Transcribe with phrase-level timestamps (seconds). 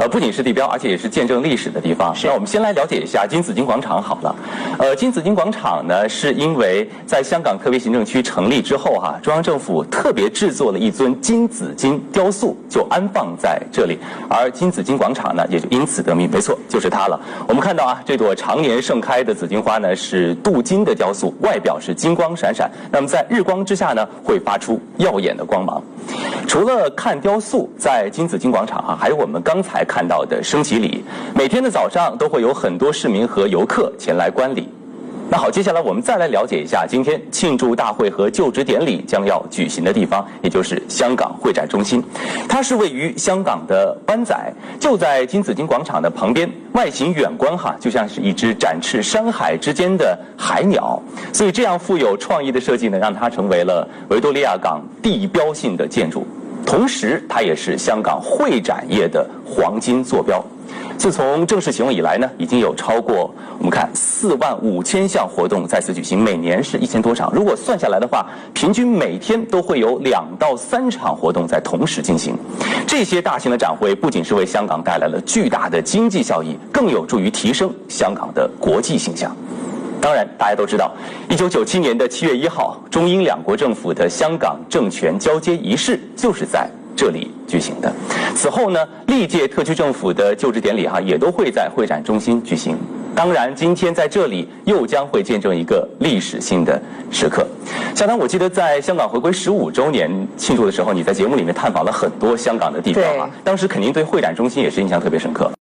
[0.00, 2.16] 呃，不仅是地标，而且也是见证历史的地方。
[2.24, 4.34] 那我们先来了解一下金紫荆广场好了。
[4.78, 16.30] 呃，金紫荆广场呢，是因为在香港特别行政区成立之后哈，中央政府特别制作了一尊金紫荆雕塑，就安放在这里，而金紫荆广场呢，也就因此得名。
[16.30, 17.20] 没错，就是它了。
[17.46, 22.70] 我们看到啊，这朵常年盛开的紫荆花呢，是镀金的雕塑，外表是金光闪闪。
[22.90, 25.82] 那么在日光之下呢，会发出耀眼的光芒。
[26.50, 31.04] 除了看雕塑，在金紫荆广场啊，还有我们刚才看到的升旗礼。
[31.32, 34.68] 每天的早上都会有很多市民和游客前来观礼。
[35.30, 42.02] 那好，接下来我们再来了解一下今天庆祝大会和就职典礼将要举行的地方，也就是香港会展中心。
[42.48, 44.36] 它是位于香港的湾仔，
[44.80, 46.50] 就在金紫荆广场的旁边。
[46.72, 51.00] 外形远观哈，就像是一只展翅山海之间的海鸟。
[51.32, 56.26] 所以这样富有创意的设计呢，让它成为了维多利亚港地标性的建筑。
[56.64, 60.42] 同时，它也是香港会展业的黄金坐标。
[60.96, 67.32] 自从正式启用以来呢，已经有超过我们看四万五千项活动在此举行，每年是一千多场。
[67.32, 72.36] 如果算下来的话，平均每天都会有两到三场活动在同时进行。
[72.86, 79.34] 这些大型的展会不仅是为香港带来了巨大的经济效益，更有助于提升香港的国际形象。
[80.00, 80.92] 当然，大家都知道，
[81.28, 86.68] 一九九七年的七月一号，中英两国政府的香港政权交接仪式就是在。
[86.96, 87.90] 这里举行的。
[88.34, 92.76] 此后呢，历届特区政府的就职典礼哈也都会在会展中心举行。
[93.14, 96.78] 当然，今天在这里又将会见证一个历史性的
[97.10, 97.46] 时刻。
[97.94, 105.50] 小唐，我记得在香港回归十五周年庆祝的时候，你在节目里面探访了很多香港的地方啊，当时肯定对会展中心也是印象特别深刻。